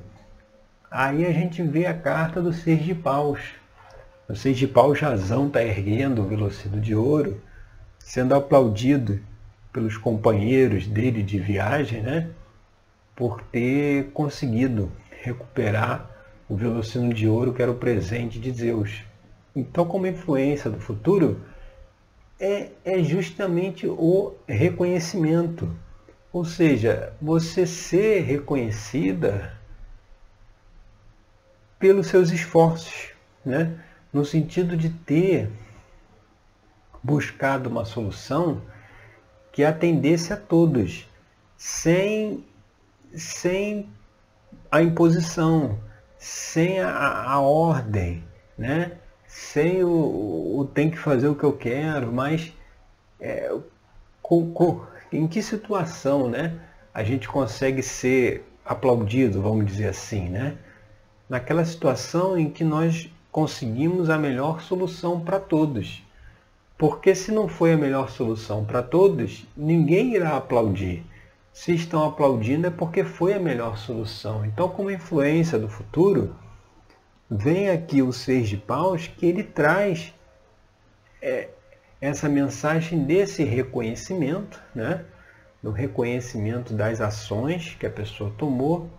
aí 0.90 1.26
a 1.26 1.32
gente 1.34 1.62
vê 1.62 1.86
a 1.86 1.94
carta 1.94 2.42
do 2.42 2.54
seis 2.54 2.84
de 2.84 2.96
paus. 2.96 3.42
O 4.30 4.36
seis 4.36 4.58
de 4.58 4.68
paus 4.68 5.00
razão 5.00 5.48
está 5.48 5.62
erguendo 5.62 6.22
o 6.22 6.28
velocido 6.28 6.80
de 6.80 6.96
ouro, 6.96 7.42
sendo 7.98 8.36
aplaudido 8.36 9.20
pelos 9.74 9.98
companheiros 9.98 10.88
dele 10.88 11.22
de 11.22 11.40
viagem, 11.40 12.02
né? 12.02 12.30
Por 13.20 13.44
ter 13.52 14.10
conseguido 14.14 14.92
recuperar 15.22 16.10
o 16.50 16.56
velocino 16.56 17.14
de 17.14 17.28
ouro 17.28 17.54
que 17.54 17.62
era 17.62 17.70
o 17.70 17.76
presente 17.76 18.40
de 18.40 18.52
Zeus. 18.52 19.04
Então, 19.56 19.86
como 19.86 20.08
influência 20.08 20.72
do 20.72 20.80
futuro, 20.80 21.40
é, 22.40 22.70
é 22.84 23.04
justamente 23.04 23.86
o 23.86 24.34
reconhecimento. 24.48 25.70
Ou 26.32 26.46
seja, 26.46 27.14
você 27.22 27.68
ser 27.68 28.22
reconhecida 28.22 29.54
pelos 31.78 32.08
seus 32.08 32.32
esforços, 32.32 33.10
né? 33.46 33.80
no 34.12 34.26
sentido 34.26 34.76
de 34.76 34.90
ter 34.90 35.50
buscado 37.02 37.70
uma 37.70 37.86
solução 37.86 38.62
que 39.52 39.64
atendesse 39.64 40.34
a 40.34 40.38
todos, 40.38 41.08
sem, 41.58 42.44
sem 43.14 43.90
a 44.72 44.82
imposição, 44.82 45.80
sem 46.18 46.80
a, 46.80 47.24
a 47.24 47.40
ordem, 47.40 48.24
né? 48.58 48.94
sem 49.26 49.84
o, 49.84 49.90
o, 50.60 50.70
tem 50.74 50.90
que 50.90 50.98
fazer 50.98 51.28
o 51.28 51.36
que 51.36 51.44
eu 51.44 51.54
quero, 51.54 52.12
mas 52.12 52.54
é, 53.20 53.56
com, 54.22 54.52
com, 54.52 54.82
em 55.12 55.28
que 55.28 55.42
situação 55.42 56.28
né, 56.30 56.60
a 56.94 57.04
gente 57.04 57.28
consegue 57.28 57.82
ser 57.84 58.46
aplaudido, 58.66 59.42
vamos 59.42 59.66
dizer 59.66 59.88
assim, 59.88 60.30
né? 60.30 60.58
naquela 61.30 61.64
situação 61.64 62.38
em 62.38 62.50
que 62.50 62.64
nós 62.64 63.10
conseguimos 63.32 64.10
a 64.10 64.18
melhor 64.18 64.62
solução 64.62 65.20
para 65.20 65.40
todos. 65.40 66.04
Porque 66.78 67.14
se 67.14 67.32
não 67.32 67.48
foi 67.48 67.74
a 67.74 67.78
melhor 67.78 68.10
solução 68.10 68.66
para 68.66 68.82
todos, 68.82 69.46
ninguém 69.56 70.16
irá 70.16 70.38
aplaudir. 70.38 71.04
Se 71.60 71.74
estão 71.74 72.06
aplaudindo 72.06 72.68
é 72.68 72.70
porque 72.70 73.04
foi 73.04 73.34
a 73.34 73.40
melhor 73.40 73.78
solução. 73.78 74.46
Então, 74.46 74.70
como 74.70 74.90
influência 74.90 75.60
do 75.60 75.68
futuro, 75.68 76.34
vem 77.30 77.70
aqui 77.70 78.02
o 78.02 78.14
Seis 78.14 78.48
de 78.48 78.56
Paus 78.56 79.08
que 79.08 79.26
ele 79.26 79.44
traz 79.44 80.14
é, 81.22 81.50
essa 82.00 82.30
mensagem 82.30 83.04
desse 83.04 83.44
reconhecimento, 83.44 84.58
né? 84.74 85.04
no 85.62 85.72
reconhecimento 85.72 86.74
das 86.74 87.02
ações 87.02 87.76
que 87.78 87.86
a 87.86 87.92
pessoa 87.92 88.34
tomou 88.38 88.90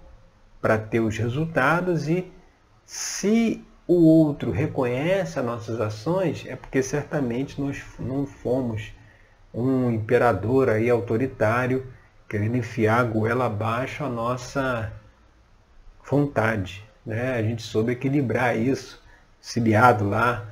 para 0.60 0.76
ter 0.76 1.00
os 1.00 1.16
resultados 1.16 2.10
e 2.10 2.30
se 2.84 3.64
o 3.86 4.04
outro 4.04 4.50
reconhece 4.50 5.38
as 5.38 5.44
nossas 5.46 5.80
ações, 5.80 6.44
é 6.46 6.56
porque 6.56 6.82
certamente 6.82 7.58
nós 7.58 7.82
não 7.98 8.26
fomos 8.26 8.92
um 9.52 9.90
imperador 9.90 10.68
aí 10.68 10.90
autoritário 10.90 11.98
querendo 12.30 12.56
enfiar 12.56 13.00
a 13.00 13.04
goela 13.04 13.46
abaixo 13.46 14.04
a 14.04 14.08
nossa 14.08 14.92
vontade. 16.08 16.88
Né? 17.04 17.34
A 17.34 17.42
gente 17.42 17.60
soube 17.60 17.90
equilibrar 17.90 18.56
isso, 18.56 19.02
auxiliado 19.38 20.08
lá 20.08 20.46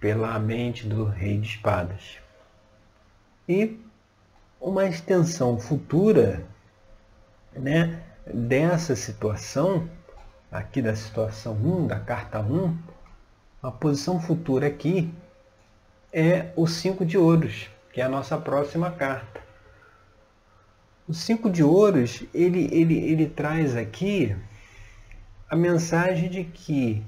pela 0.00 0.38
mente 0.38 0.86
do 0.86 1.04
rei 1.04 1.36
de 1.36 1.46
espadas. 1.46 2.18
E 3.46 3.78
uma 4.58 4.86
extensão 4.86 5.60
futura 5.60 6.42
né, 7.52 8.02
dessa 8.24 8.96
situação, 8.96 9.90
aqui 10.50 10.80
da 10.80 10.96
situação 10.96 11.52
1, 11.52 11.86
da 11.86 12.00
carta 12.00 12.40
1, 12.40 12.78
a 13.62 13.70
posição 13.70 14.18
futura 14.18 14.68
aqui 14.68 15.12
é 16.10 16.50
o 16.56 16.66
5 16.66 17.04
de 17.04 17.18
ouros, 17.18 17.68
que 17.92 18.00
é 18.00 18.04
a 18.04 18.08
nossa 18.08 18.38
próxima 18.38 18.90
carta. 18.90 19.49
O 21.10 21.12
5 21.12 21.50
de 21.50 21.64
ouros, 21.64 22.22
ele, 22.32 22.68
ele, 22.70 22.96
ele 22.96 23.26
traz 23.26 23.76
aqui 23.76 24.36
a 25.48 25.56
mensagem 25.56 26.30
de 26.30 26.44
que 26.44 27.02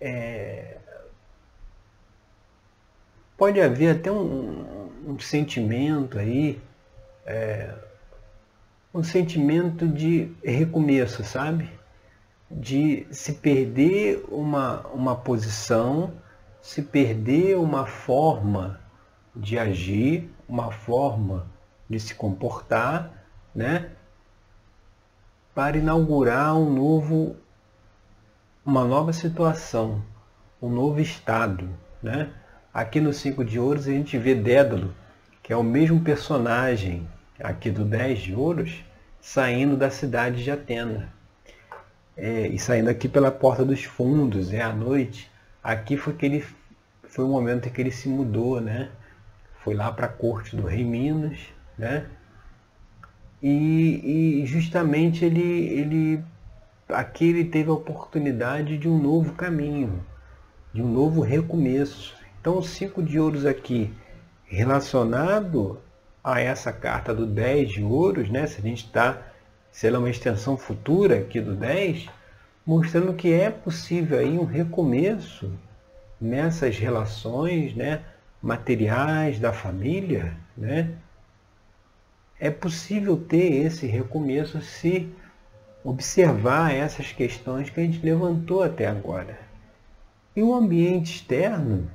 é, 0.00 0.76
pode 3.36 3.60
haver 3.60 3.96
até 3.96 4.12
um, 4.12 4.88
um 5.08 5.18
sentimento 5.18 6.20
aí, 6.20 6.62
é, 7.26 7.74
um 8.94 9.02
sentimento 9.02 9.88
de 9.88 10.30
recomeço, 10.44 11.24
sabe? 11.24 11.68
De 12.48 13.08
se 13.10 13.32
perder 13.32 14.24
uma, 14.28 14.86
uma 14.94 15.16
posição, 15.16 16.12
se 16.62 16.80
perder 16.80 17.58
uma 17.58 17.86
forma 17.86 18.78
de 19.34 19.58
agir, 19.58 20.30
uma 20.48 20.70
forma 20.70 21.52
de 21.88 22.00
se 22.00 22.14
comportar, 22.14 23.10
né? 23.54 23.90
Para 25.54 25.76
inaugurar 25.76 26.56
um 26.56 26.72
novo, 26.72 27.36
uma 28.64 28.84
nova 28.84 29.12
situação, 29.12 30.02
um 30.60 30.68
novo 30.68 31.00
estado, 31.00 31.68
né? 32.02 32.30
Aqui 32.72 33.00
no 33.00 33.12
Cinco 33.12 33.44
de 33.44 33.58
Ouros 33.58 33.86
a 33.86 33.92
gente 33.92 34.18
vê 34.18 34.34
Dédalo, 34.34 34.92
que 35.42 35.52
é 35.52 35.56
o 35.56 35.62
mesmo 35.62 36.00
personagem 36.00 37.08
aqui 37.38 37.70
do 37.70 37.84
Dez 37.84 38.20
de 38.20 38.34
Ouros, 38.34 38.84
saindo 39.20 39.76
da 39.76 39.90
cidade 39.90 40.42
de 40.42 40.50
Atena. 40.50 41.12
É, 42.16 42.46
e 42.46 42.58
saindo 42.58 42.88
aqui 42.88 43.08
pela 43.08 43.30
porta 43.30 43.64
dos 43.64 43.84
fundos, 43.84 44.52
é 44.52 44.62
à 44.62 44.72
noite. 44.72 45.30
Aqui 45.62 45.96
foi 45.96 46.14
que 46.14 46.26
ele 46.26 46.44
foi 47.08 47.24
o 47.24 47.28
momento 47.28 47.68
em 47.68 47.72
que 47.72 47.80
ele 47.80 47.90
se 47.90 48.08
mudou, 48.08 48.60
né? 48.60 48.90
Foi 49.62 49.74
lá 49.74 49.92
para 49.92 50.06
a 50.06 50.10
corte 50.10 50.56
do 50.56 50.66
rei 50.66 50.84
Minas, 50.84 51.38
né? 51.78 52.06
E, 53.42 54.40
e, 54.40 54.46
justamente 54.46 55.24
ele, 55.24 55.42
ele 55.42 56.24
aqui 56.88 57.28
ele 57.28 57.44
teve 57.44 57.68
a 57.68 57.74
oportunidade 57.74 58.78
de 58.78 58.88
um 58.88 58.98
novo 58.98 59.34
caminho, 59.34 60.02
de 60.72 60.82
um 60.82 60.90
novo 60.90 61.20
recomeço. 61.20 62.14
Então, 62.40 62.58
os 62.58 62.70
cinco 62.70 63.02
de 63.02 63.18
ouros 63.18 63.44
aqui, 63.44 63.92
relacionado 64.46 65.78
a 66.22 66.40
essa 66.40 66.72
carta 66.72 67.14
do 67.14 67.26
10 67.26 67.70
de 67.70 67.82
ouros, 67.82 68.30
né? 68.30 68.46
se 68.46 68.60
a 68.60 68.62
gente 68.62 68.86
está, 68.86 69.18
se 69.70 69.86
ela 69.86 69.96
é 69.96 69.98
uma 69.98 70.10
extensão 70.10 70.56
futura 70.56 71.18
aqui 71.18 71.40
do 71.40 71.54
10, 71.54 72.08
mostrando 72.64 73.12
que 73.12 73.30
é 73.30 73.50
possível 73.50 74.18
aí 74.18 74.38
um 74.38 74.44
recomeço 74.44 75.52
nessas 76.18 76.78
relações 76.78 77.74
né? 77.74 78.00
materiais 78.40 79.38
da 79.38 79.52
família, 79.52 80.34
né? 80.56 80.92
É 82.44 82.50
possível 82.50 83.16
ter 83.16 83.64
esse 83.64 83.86
recomeço 83.86 84.60
se 84.60 85.10
observar 85.82 86.74
essas 86.74 87.10
questões 87.10 87.70
que 87.70 87.80
a 87.80 87.82
gente 87.82 88.04
levantou 88.04 88.62
até 88.62 88.86
agora. 88.86 89.38
E 90.36 90.42
o 90.42 90.52
ambiente 90.54 91.14
externo, 91.14 91.90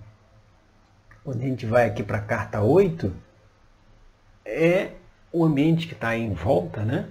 quando 1.24 1.44
a 1.44 1.46
gente 1.46 1.68
vai 1.68 1.86
aqui 1.86 2.02
para 2.02 2.18
a 2.18 2.22
carta 2.22 2.64
8, 2.64 3.14
é 4.44 4.94
o 5.32 5.46
ambiente 5.46 5.86
que 5.86 5.94
está 5.94 6.18
em 6.18 6.34
volta, 6.34 6.84
né? 6.84 7.08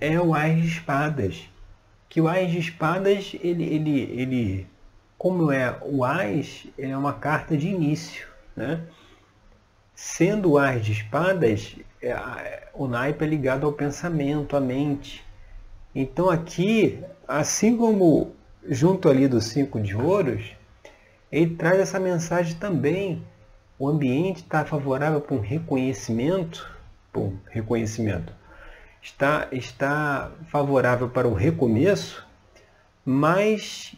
É 0.00 0.20
o 0.20 0.34
Ás 0.34 0.60
de 0.60 0.66
Espadas. 0.66 1.48
Que 2.08 2.20
o 2.20 2.26
Ás 2.26 2.50
de 2.50 2.58
Espadas, 2.58 3.36
ele, 3.40 3.62
ele, 3.62 4.00
ele, 4.00 4.66
como 5.16 5.52
é 5.52 5.78
o 5.80 6.00
ele 6.76 6.90
é 6.90 6.98
uma 6.98 7.12
carta 7.12 7.56
de 7.56 7.68
início, 7.68 8.26
né? 8.56 8.82
Sendo 9.94 10.50
o 10.50 10.58
Ás 10.58 10.84
de 10.84 10.90
Espadas, 10.90 11.76
é, 12.02 12.68
o 12.74 12.86
naipe 12.86 13.24
é 13.24 13.28
ligado 13.28 13.66
ao 13.66 13.72
pensamento, 13.72 14.56
à 14.56 14.60
mente. 14.60 15.24
Então 15.94 16.30
aqui, 16.30 17.02
assim 17.26 17.76
como 17.76 18.32
junto 18.68 19.08
ali 19.08 19.26
dos 19.26 19.46
cinco 19.46 19.80
de 19.80 19.96
ouros, 19.96 20.54
ele 21.30 21.56
traz 21.56 21.78
essa 21.80 21.98
mensagem 21.98 22.56
também. 22.56 23.24
O 23.78 23.88
ambiente 23.88 24.42
está 24.42 24.64
favorável 24.64 25.20
para 25.20 25.34
um 25.34 25.40
reconhecimento, 25.40 26.68
para 27.12 27.22
um 27.22 27.38
reconhecimento, 27.48 28.32
está, 29.00 29.46
está 29.52 30.32
favorável 30.50 31.08
para 31.08 31.28
o 31.28 31.34
recomeço, 31.34 32.26
mas 33.04 33.94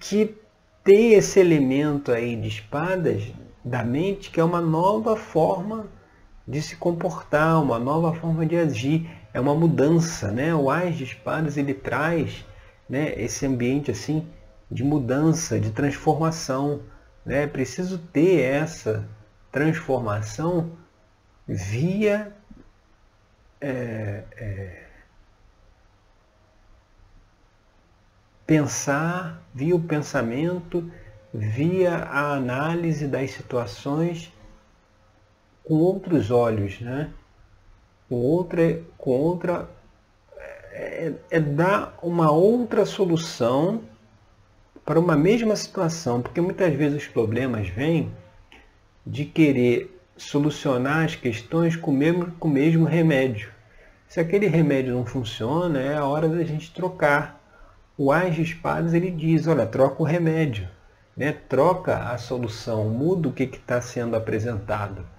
que 0.00 0.34
tem 0.82 1.12
esse 1.12 1.38
elemento 1.38 2.10
aí 2.10 2.36
de 2.36 2.48
espadas 2.48 3.22
da 3.62 3.82
mente 3.84 4.30
que 4.30 4.40
é 4.40 4.44
uma 4.44 4.60
nova 4.60 5.16
forma 5.16 5.86
de 6.46 6.60
se 6.60 6.76
comportar, 6.76 7.62
uma 7.62 7.78
nova 7.78 8.14
forma 8.14 8.44
de 8.44 8.56
agir, 8.56 9.10
é 9.32 9.40
uma 9.40 9.54
mudança, 9.54 10.30
né? 10.30 10.54
O 10.54 10.70
Ás 10.70 10.96
de 10.96 11.04
Espadas 11.04 11.56
ele 11.56 11.74
traz, 11.74 12.44
né, 12.88 13.14
esse 13.20 13.46
ambiente 13.46 13.90
assim 13.90 14.26
de 14.70 14.84
mudança, 14.84 15.58
de 15.58 15.70
transformação. 15.70 16.82
Né? 17.24 17.46
Preciso 17.46 17.98
ter 17.98 18.42
essa 18.42 19.08
transformação 19.50 20.72
via 21.46 22.34
é, 23.60 24.24
é, 24.36 24.84
pensar, 28.46 29.42
via 29.54 29.74
o 29.74 29.80
pensamento, 29.80 30.90
via 31.32 31.96
a 31.96 32.34
análise 32.34 33.06
das 33.06 33.30
situações 33.30 34.32
com 35.64 35.74
outros 35.74 36.30
olhos, 36.30 36.80
né? 36.80 37.10
com 38.08 38.16
outra, 38.16 38.80
com 38.98 39.10
outra 39.10 39.68
é, 40.72 41.12
é 41.30 41.40
dar 41.40 41.96
uma 42.02 42.30
outra 42.30 42.84
solução 42.84 43.82
para 44.84 45.00
uma 45.00 45.16
mesma 45.16 45.56
situação, 45.56 46.20
porque 46.20 46.40
muitas 46.40 46.72
vezes 46.74 47.02
os 47.04 47.08
problemas 47.08 47.68
vêm 47.68 48.12
de 49.06 49.24
querer 49.24 49.98
solucionar 50.16 51.04
as 51.04 51.14
questões 51.14 51.74
com 51.76 51.90
o 51.90 51.94
mesmo, 51.94 52.32
com 52.32 52.48
o 52.48 52.50
mesmo 52.50 52.84
remédio. 52.84 53.50
Se 54.06 54.20
aquele 54.20 54.46
remédio 54.46 54.94
não 54.94 55.06
funciona, 55.06 55.80
é 55.80 55.96
a 55.96 56.04
hora 56.04 56.28
da 56.28 56.44
gente 56.44 56.72
trocar. 56.72 57.40
O 57.96 58.12
Ás 58.12 58.34
de 58.34 58.42
Espadas 58.42 58.92
ele 58.92 59.10
diz, 59.10 59.46
olha, 59.46 59.66
troca 59.66 60.02
o 60.02 60.06
remédio, 60.06 60.68
né? 61.16 61.32
troca 61.48 62.10
a 62.10 62.18
solução, 62.18 62.88
muda 62.90 63.28
o 63.28 63.32
que 63.32 63.44
está 63.44 63.80
sendo 63.80 64.16
apresentado. 64.16 65.13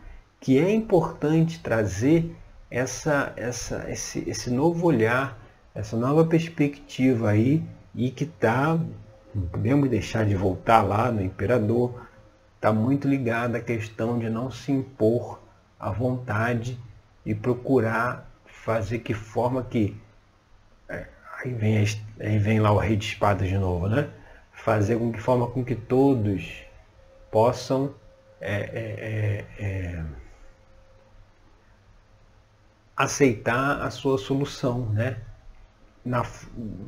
Que 0.46 0.60
é 0.60 0.72
importante 0.72 1.60
trazer 1.60 2.36
essa, 2.70 3.34
essa, 3.36 3.90
esse, 3.90 4.30
esse 4.30 4.52
novo 4.52 4.86
olhar, 4.86 5.36
essa 5.74 5.98
nova 5.98 6.24
perspectiva 6.24 7.32
aí 7.32 7.64
e 7.96 8.12
que 8.12 8.26
está 8.26 8.78
não 9.34 9.48
podemos 9.48 9.90
deixar 9.90 10.24
de 10.24 10.36
voltar 10.36 10.84
lá 10.84 11.12
no 11.12 11.20
imperador. 11.20 12.08
Está 12.58 12.72
muito 12.72 13.08
ligado 13.08 13.56
à 13.56 13.60
questão 13.60 14.20
de 14.20 14.30
não 14.30 14.52
se 14.52 14.72
impor 14.72 15.42
à 15.80 15.90
vontade 15.90 16.80
e 17.26 17.34
procurar 17.34 18.30
fazer 18.46 19.00
que 19.00 19.16
forma 19.16 19.64
que. 19.64 20.00
É, 20.88 21.08
aí 21.40 21.56
vem, 21.56 21.84
aí 22.20 22.38
vem 22.38 22.60
lá 22.60 22.72
o 22.72 22.78
rei 22.78 22.96
de 22.96 23.08
espadas 23.08 23.50
de 23.50 23.58
novo, 23.58 23.88
né? 23.88 24.10
Fazer 24.54 25.00
com 25.00 25.12
que 25.12 25.20
forma 25.20 25.48
com 25.48 25.66
que 25.66 25.74
todos 25.74 26.62
possam 27.32 27.96
é, 28.40 28.54
é, 28.54 29.46
é, 29.58 29.66
é 29.66 30.06
aceitar 32.96 33.82
a 33.82 33.90
sua 33.90 34.18
solução, 34.18 34.90
né? 34.90 35.18
Na, 36.04 36.24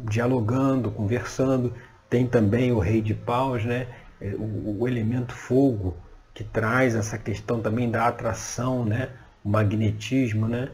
dialogando, 0.10 0.91
conversando, 0.91 1.74
tem 2.10 2.28
também 2.28 2.72
o 2.72 2.80
rei 2.80 3.02
de 3.02 3.13
paus, 3.13 3.65
né? 3.65 3.88
É, 4.22 4.30
o, 4.36 4.80
o 4.80 4.88
elemento 4.88 5.34
fogo, 5.34 5.98
que 6.34 6.43
traz 6.43 6.96
essa 6.96 7.17
questão 7.17 7.62
também 7.62 7.89
da 7.89 8.08
atração, 8.08 8.86
né? 8.86 9.10
o 9.48 9.50
magnetismo, 9.50 10.48
né? 10.48 10.70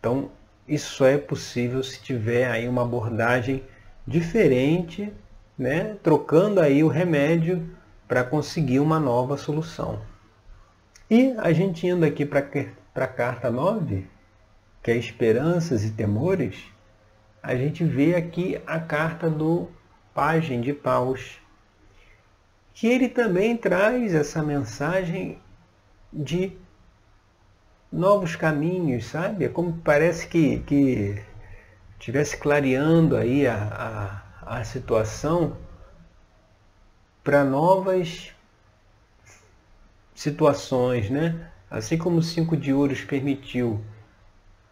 Então, 0.00 0.30
isso 0.66 1.04
é 1.04 1.16
possível 1.16 1.82
se 1.82 2.02
tiver 2.02 2.50
aí 2.50 2.68
uma 2.68 2.82
abordagem 2.82 3.62
diferente, 4.06 5.12
né? 5.56 5.96
Trocando 6.02 6.60
aí 6.60 6.82
o 6.82 6.88
remédio 6.88 7.70
para 8.08 8.24
conseguir 8.24 8.80
uma 8.80 8.98
nova 8.98 9.36
solução. 9.36 10.00
E 11.08 11.34
a 11.38 11.52
gente 11.52 11.86
indo 11.86 12.04
aqui 12.04 12.26
para 12.26 12.40
a 12.94 13.06
carta 13.06 13.48
9, 13.48 14.06
que 14.86 14.92
é 14.92 14.96
esperanças 14.96 15.82
e 15.82 15.90
temores, 15.90 16.62
a 17.42 17.56
gente 17.56 17.82
vê 17.82 18.14
aqui 18.14 18.62
a 18.64 18.78
carta 18.78 19.28
do 19.28 19.68
Pagem 20.14 20.60
de 20.60 20.72
Paus, 20.72 21.40
que 22.72 22.86
ele 22.86 23.08
também 23.08 23.56
traz 23.56 24.14
essa 24.14 24.44
mensagem 24.44 25.40
de 26.12 26.52
novos 27.90 28.36
caminhos, 28.36 29.06
sabe? 29.06 29.46
É 29.46 29.48
como 29.48 29.76
parece 29.78 30.28
que, 30.28 30.60
que 30.60 31.20
tivesse 31.98 32.36
clareando 32.36 33.16
aí 33.16 33.44
a, 33.44 34.22
a, 34.44 34.58
a 34.60 34.62
situação 34.62 35.56
para 37.24 37.42
novas 37.42 38.32
situações, 40.14 41.10
né? 41.10 41.50
Assim 41.68 41.98
como 41.98 42.18
o 42.18 42.22
cinco 42.22 42.56
de 42.56 42.72
ouros 42.72 43.00
permitiu 43.00 43.84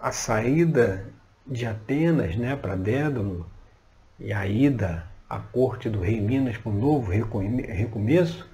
a 0.04 0.12
saída 0.12 1.06
de 1.46 1.64
Atenas, 1.64 2.36
né, 2.36 2.54
para 2.54 2.76
Dédalo 2.76 3.46
e 4.20 4.34
a 4.34 4.46
ida 4.46 5.06
à 5.26 5.38
corte 5.38 5.88
do 5.88 5.98
rei 5.98 6.20
Minas 6.20 6.58
para 6.58 6.70
um 6.70 6.78
novo 6.78 7.10
recomeço, 7.10 8.46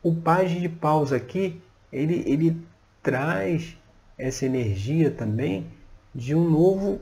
o 0.00 0.14
pajem 0.14 0.60
de 0.60 0.68
paus 0.68 1.12
aqui, 1.12 1.60
ele, 1.92 2.22
ele 2.24 2.64
traz 3.02 3.76
essa 4.16 4.46
energia 4.46 5.10
também 5.10 5.66
de 6.14 6.36
um 6.36 6.48
novo 6.48 7.00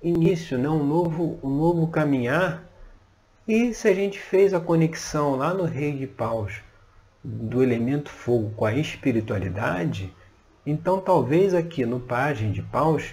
início, 0.00 0.56
né? 0.56 0.68
um, 0.68 0.86
novo, 0.86 1.36
um 1.42 1.50
novo 1.50 1.88
caminhar. 1.88 2.62
E 3.48 3.74
se 3.74 3.88
a 3.88 3.94
gente 3.94 4.16
fez 4.16 4.54
a 4.54 4.60
conexão 4.60 5.34
lá 5.34 5.52
no 5.52 5.64
Rei 5.64 5.90
de 5.90 6.06
Paus 6.06 6.62
do 7.24 7.64
elemento 7.64 8.10
fogo 8.10 8.52
com 8.54 8.64
a 8.64 8.72
espiritualidade, 8.72 10.14
então 10.64 11.00
talvez 11.00 11.52
aqui 11.52 11.84
no 11.84 11.98
Pagem 11.98 12.52
de 12.52 12.62
Paus, 12.62 13.12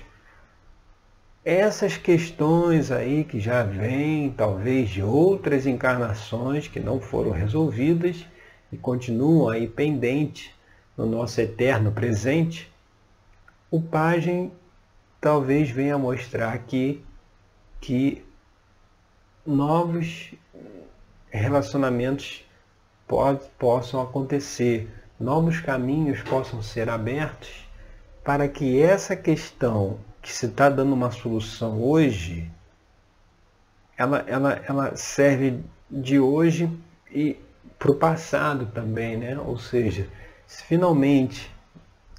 essas 1.43 1.97
questões 1.97 2.91
aí 2.91 3.23
que 3.23 3.39
já 3.39 3.63
vêm, 3.63 4.31
talvez 4.31 4.89
de 4.89 5.01
outras 5.01 5.65
encarnações 5.65 6.67
que 6.67 6.79
não 6.79 6.99
foram 6.99 7.31
resolvidas 7.31 8.25
e 8.71 8.77
continuam 8.77 9.49
aí 9.49 9.67
pendentes 9.67 10.51
no 10.95 11.05
nosso 11.05 11.41
eterno 11.41 11.91
presente, 11.91 12.71
o 13.71 13.81
pajem 13.81 14.51
talvez 15.19 15.69
venha 15.69 15.97
mostrar 15.97 16.53
aqui 16.53 17.03
que 17.79 18.23
novos 19.45 20.33
relacionamentos 21.29 22.45
possam 23.57 24.01
acontecer, 24.01 24.87
novos 25.19 25.59
caminhos 25.59 26.21
possam 26.21 26.61
ser 26.61 26.87
abertos 26.87 27.67
para 28.23 28.47
que 28.47 28.79
essa 28.79 29.15
questão 29.15 29.99
que 30.21 30.31
se 30.31 30.45
está 30.45 30.69
dando 30.69 30.93
uma 30.93 31.11
solução 31.11 31.81
hoje, 31.81 32.49
ela, 33.97 34.23
ela, 34.27 34.61
ela 34.67 34.95
serve 34.95 35.59
de 35.89 36.19
hoje 36.19 36.69
e 37.11 37.37
para 37.77 37.91
o 37.91 37.95
passado 37.95 38.67
também, 38.67 39.17
né? 39.17 39.37
Ou 39.39 39.57
seja, 39.57 40.07
se 40.45 40.63
finalmente 40.63 41.51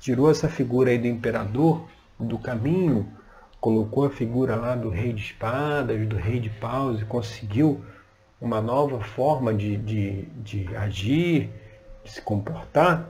tirou 0.01 0.31
essa 0.31 0.49
figura 0.49 0.91
aí 0.91 0.99
do 0.99 1.07
imperador 1.07 1.87
do 2.19 2.39
caminho, 2.39 3.09
colocou 3.61 4.05
a 4.05 4.11
figura 4.11 4.57
lá 4.57 4.75
do 4.75 4.89
rei 4.89 5.13
de 5.13 5.23
espadas, 5.23 6.09
do 6.09 6.17
rei 6.17 6.41
de 6.41 6.51
paus 6.51 7.01
e 7.01 7.05
conseguiu 7.05 7.81
uma 8.41 8.61
nova 8.61 9.01
forma 9.01 9.55
de, 9.55 9.77
de, 9.77 10.23
de 10.43 10.77
agir, 10.77 11.49
de 12.03 12.11
se 12.11 12.21
comportar, 12.21 13.09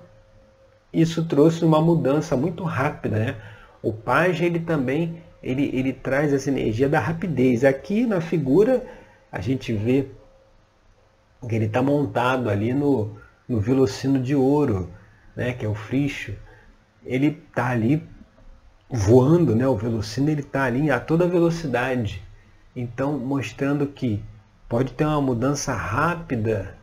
isso 0.93 1.25
trouxe 1.25 1.65
uma 1.65 1.81
mudança 1.81 2.37
muito 2.37 2.63
rápida. 2.65 3.19
Né? 3.19 3.37
O 3.83 3.93
pajem 3.93 4.47
ele 4.47 4.61
também 4.61 5.23
ele, 5.43 5.71
ele 5.75 5.93
traz 5.93 6.33
essa 6.33 6.49
energia 6.49 6.89
da 6.89 7.01
rapidez. 7.01 7.65
Aqui 7.65 8.07
na 8.07 8.21
figura 8.21 8.87
a 9.31 9.41
gente 9.41 9.73
vê 9.73 10.07
que 11.49 11.55
ele 11.55 11.65
está 11.67 11.83
montado 11.83 12.49
ali 12.49 12.73
no, 12.73 13.17
no 13.49 13.61
velocino 13.61 14.21
de 14.21 14.35
ouro, 14.35 14.89
né? 15.35 15.53
que 15.53 15.67
é 15.67 15.69
o 15.69 15.75
fricho 15.75 16.35
ele 17.05 17.45
está 17.49 17.71
ali 17.71 18.07
voando, 18.89 19.57
né? 19.57 19.67
o 19.67 19.77
velocino 19.77 20.31
ele 20.31 20.43
está 20.43 20.65
ali 20.65 20.91
a 20.91 21.01
toda 21.01 21.27
velocidade. 21.27 22.23
Então, 22.75 23.19
mostrando 23.19 23.87
que 23.87 24.23
pode 24.69 24.93
ter 24.93 25.05
uma 25.05 25.21
mudança 25.21 25.75
rápida 25.75 26.77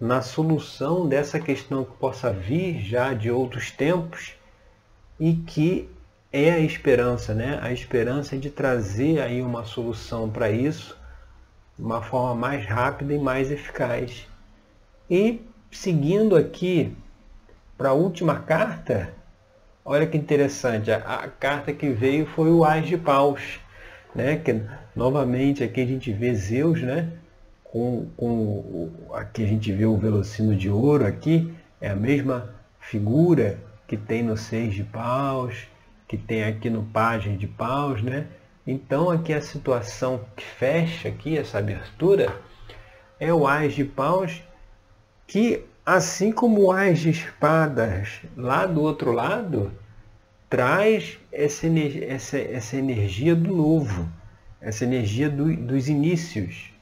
na 0.00 0.20
solução 0.20 1.08
dessa 1.08 1.38
questão 1.38 1.84
que 1.84 1.96
possa 1.96 2.32
vir 2.32 2.80
já 2.80 3.14
de 3.14 3.30
outros 3.30 3.70
tempos 3.70 4.34
e 5.20 5.34
que 5.34 5.88
é 6.32 6.50
a 6.52 6.58
esperança, 6.58 7.34
né? 7.34 7.58
A 7.62 7.72
esperança 7.72 8.36
de 8.36 8.50
trazer 8.50 9.20
aí 9.20 9.42
uma 9.42 9.64
solução 9.64 10.30
para 10.30 10.50
isso, 10.50 10.98
uma 11.78 12.02
forma 12.02 12.34
mais 12.34 12.64
rápida 12.66 13.12
e 13.12 13.18
mais 13.18 13.50
eficaz. 13.50 14.26
E 15.10 15.42
seguindo 15.70 16.36
aqui 16.36 16.96
para 17.76 17.90
a 17.90 17.92
última 17.92 18.40
carta, 18.40 19.12
Olha 19.84 20.06
que 20.06 20.16
interessante, 20.16 20.92
a, 20.92 20.98
a, 20.98 21.28
carta 21.28 21.72
que 21.72 21.88
veio 21.88 22.24
foi 22.24 22.52
o 22.52 22.64
Ás 22.64 22.86
de 22.86 22.96
Paus, 22.96 23.58
né? 24.14 24.36
Que 24.36 24.62
novamente 24.94 25.64
aqui 25.64 25.80
a 25.80 25.86
gente 25.86 26.12
vê 26.12 26.32
Zeus, 26.36 26.80
né? 26.80 27.08
Com, 27.64 28.06
com 28.16 28.90
aqui 29.12 29.42
a 29.42 29.46
gente 29.46 29.72
vê 29.72 29.84
o 29.84 29.96
velocino 29.96 30.54
de 30.54 30.70
ouro 30.70 31.04
aqui, 31.04 31.52
é 31.80 31.90
a 31.90 31.96
mesma 31.96 32.54
figura 32.78 33.58
que 33.88 33.96
tem 33.96 34.22
no 34.22 34.36
Seis 34.36 34.72
de 34.72 34.84
Paus, 34.84 35.66
que 36.12 36.18
tem 36.18 36.44
aqui 36.44 36.68
no 36.68 36.82
Pajem 36.82 37.38
de 37.38 37.46
Paus, 37.46 38.02
né? 38.02 38.26
Então 38.66 39.10
aqui 39.10 39.32
a 39.32 39.40
situação 39.40 40.20
que 40.36 40.44
fecha 40.44 41.08
aqui 41.08 41.38
essa 41.38 41.56
abertura 41.56 42.38
é 43.18 43.32
o 43.32 43.46
Ás 43.46 43.72
de 43.74 43.82
Paus 43.82 44.42
que 45.26 45.64
assim 45.86 46.30
como 46.30 46.64
o 46.64 46.70
Ás 46.70 46.98
de 46.98 47.08
Espadas 47.08 48.20
lá 48.36 48.66
do 48.66 48.82
outro 48.82 49.10
lado, 49.10 49.72
traz 50.50 51.18
essa, 51.32 51.66
essa, 52.06 52.36
essa 52.36 52.76
energia 52.76 53.34
do 53.34 53.56
novo, 53.56 54.06
essa 54.60 54.84
energia 54.84 55.30
do, 55.30 55.56
dos 55.56 55.88
inícios. 55.88 56.74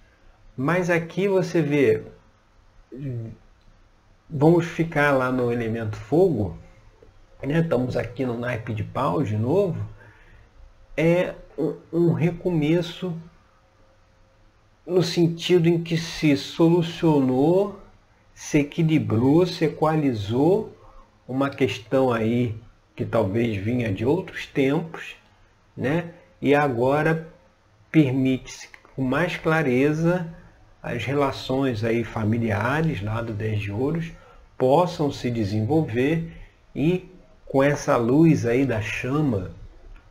Mas 0.57 0.91
aqui 0.91 1.29
você 1.29 1.63
vê, 1.63 2.03
vamos 4.29 4.67
ficar 4.67 5.13
lá 5.13 5.31
no 5.31 5.53
elemento 5.53 5.97
fogo, 5.97 6.59
né? 7.43 7.61
estamos 7.61 7.97
aqui 7.97 8.25
no 8.25 8.39
naipe 8.39 8.73
de 8.75 8.85
pau 8.85 9.23
de 9.23 9.37
novo, 9.37 9.85
é 10.97 11.35
um, 11.59 11.75
um 11.93 12.13
recomeço 12.13 13.15
no 14.87 15.03
sentido 15.03 15.69
em 15.69 15.83
que 15.83 15.97
se 15.97 16.37
solucionou 16.37 17.81
se 18.41 18.61
equilibrou, 18.61 19.45
se 19.47 19.67
equalizou 19.67 20.75
uma 21.29 21.51
questão 21.51 22.11
aí 22.11 22.57
que 22.97 23.05
talvez 23.05 23.55
vinha 23.55 23.93
de 23.93 24.03
outros 24.03 24.47
tempos, 24.47 25.15
né? 25.77 26.15
E 26.41 26.55
agora 26.55 27.29
permite-se 27.93 28.71
com 28.97 29.03
mais 29.03 29.37
clareza 29.37 30.27
as 30.83 31.05
relações 31.05 31.85
aí 31.85 32.03
familiares 32.03 33.03
lá 33.03 33.21
do 33.21 33.35
10 33.35 33.61
de 33.61 33.71
ouros 33.71 34.11
possam 34.57 35.13
se 35.13 35.31
desenvolver 35.31 36.33
e 36.75 37.10
com 37.51 37.65
essa 37.65 37.97
luz 37.97 38.47
aí 38.47 38.65
da 38.65 38.81
chama 38.81 39.51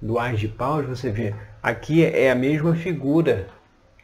do 0.01 0.19
Ás 0.19 0.37
de 0.37 0.49
Paus, 0.49 0.85
você 0.85 1.09
vê, 1.09 1.33
aqui 1.63 2.03
é 2.03 2.29
a 2.29 2.35
mesma 2.35 2.75
figura 2.75 3.47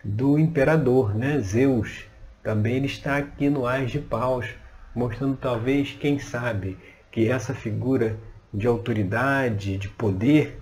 do 0.02 0.40
imperador, 0.40 1.14
né? 1.14 1.38
Zeus, 1.40 2.06
também 2.42 2.78
ele 2.78 2.86
está 2.86 3.18
aqui 3.18 3.50
no 3.50 3.68
Ás 3.68 3.92
de 3.92 4.00
Paus, 4.00 4.56
mostrando 4.96 5.36
talvez, 5.36 5.92
quem 6.00 6.18
sabe, 6.18 6.78
que 7.12 7.30
essa 7.30 7.54
figura 7.54 8.18
de 8.54 8.68
autoridade, 8.68 9.76
de 9.76 9.90
poder, 9.90 10.62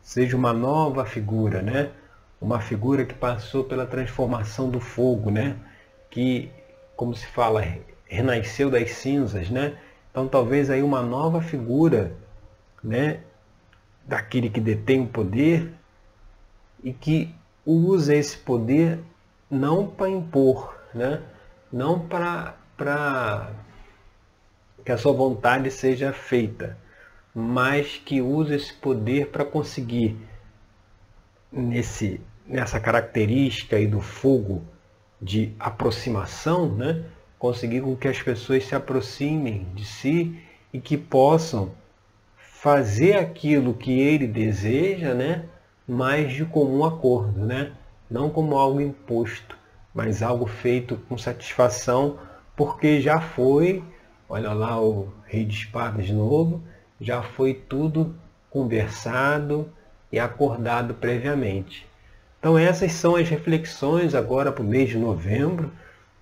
seja 0.00 0.34
uma 0.34 0.54
nova 0.54 1.04
figura, 1.04 1.60
né? 1.60 1.90
Uma 2.40 2.58
figura 2.58 3.04
que 3.04 3.12
passou 3.12 3.64
pela 3.64 3.84
transformação 3.84 4.70
do 4.70 4.80
fogo, 4.80 5.30
né? 5.30 5.56
Que, 6.08 6.50
como 6.96 7.14
se 7.14 7.26
fala, 7.26 7.62
renasceu 8.06 8.70
das 8.70 8.92
cinzas, 8.92 9.50
né? 9.50 9.74
Então 10.14 10.28
talvez 10.28 10.70
aí 10.70 10.80
uma 10.80 11.02
nova 11.02 11.42
figura, 11.42 12.14
né? 12.82 13.20
Daquele 14.06 14.48
que 14.48 14.60
detém 14.60 15.00
o 15.00 15.08
poder 15.08 15.74
e 16.84 16.92
que 16.92 17.34
usa 17.66 18.14
esse 18.14 18.38
poder 18.38 19.00
não 19.50 19.88
para 19.88 20.08
impor, 20.08 20.78
né? 20.94 21.20
não 21.74 21.98
para 21.98 23.50
que 24.84 24.92
a 24.92 24.96
sua 24.96 25.12
vontade 25.12 25.72
seja 25.72 26.12
feita, 26.12 26.78
mas 27.34 27.96
que 27.96 28.22
usa 28.22 28.54
esse 28.54 28.72
poder 28.72 29.30
para 29.30 29.44
conseguir 29.44 30.16
nesse 31.50 32.20
nessa 32.46 32.78
característica 32.78 33.74
aí 33.74 33.88
do 33.88 34.00
fogo 34.00 34.62
de 35.20 35.52
aproximação, 35.58 36.72
né? 36.72 37.04
Conseguir 37.44 37.82
com 37.82 37.94
que 37.94 38.08
as 38.08 38.22
pessoas 38.22 38.64
se 38.64 38.74
aproximem 38.74 39.66
de 39.74 39.84
si 39.84 40.34
e 40.72 40.80
que 40.80 40.96
possam 40.96 41.72
fazer 42.38 43.18
aquilo 43.18 43.74
que 43.74 44.00
ele 44.00 44.26
deseja, 44.26 45.12
né? 45.12 45.44
mas 45.86 46.32
de 46.32 46.46
comum 46.46 46.86
acordo, 46.86 47.44
né? 47.44 47.72
não 48.10 48.30
como 48.30 48.56
algo 48.56 48.80
imposto, 48.80 49.58
mas 49.92 50.22
algo 50.22 50.46
feito 50.46 50.96
com 51.06 51.18
satisfação, 51.18 52.18
porque 52.56 52.98
já 52.98 53.20
foi, 53.20 53.84
olha 54.26 54.54
lá 54.54 54.80
o 54.80 55.12
rei 55.26 55.44
de 55.44 55.54
espadas 55.54 56.06
de 56.06 56.14
novo, 56.14 56.62
já 56.98 57.22
foi 57.22 57.52
tudo 57.52 58.14
conversado 58.48 59.70
e 60.10 60.18
acordado 60.18 60.94
previamente. 60.94 61.86
Então 62.40 62.56
essas 62.56 62.92
são 62.92 63.16
as 63.16 63.28
reflexões 63.28 64.14
agora 64.14 64.50
para 64.50 64.64
o 64.64 64.66
mês 64.66 64.88
de 64.88 64.96
novembro 64.96 65.70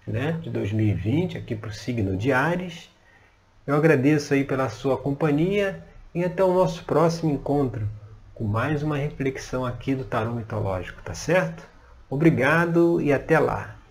né, 0.06 0.38
de 0.42 0.50
2020, 0.50 1.38
aqui 1.38 1.54
para 1.54 1.70
o 1.70 1.72
signo 1.72 2.16
de 2.16 2.32
Ares. 2.32 2.90
Eu 3.66 3.76
agradeço 3.76 4.34
aí 4.34 4.44
pela 4.44 4.68
sua 4.68 4.96
companhia 4.96 5.82
e 6.14 6.24
até 6.24 6.42
o 6.42 6.52
nosso 6.52 6.84
próximo 6.84 7.32
encontro 7.32 7.88
com 8.34 8.44
mais 8.44 8.82
uma 8.82 8.96
reflexão 8.96 9.64
aqui 9.64 9.94
do 9.94 10.04
Tarô 10.04 10.32
Mitológico, 10.32 11.02
tá 11.02 11.14
certo? 11.14 11.66
Obrigado 12.10 13.00
e 13.00 13.12
até 13.12 13.38
lá! 13.38 13.81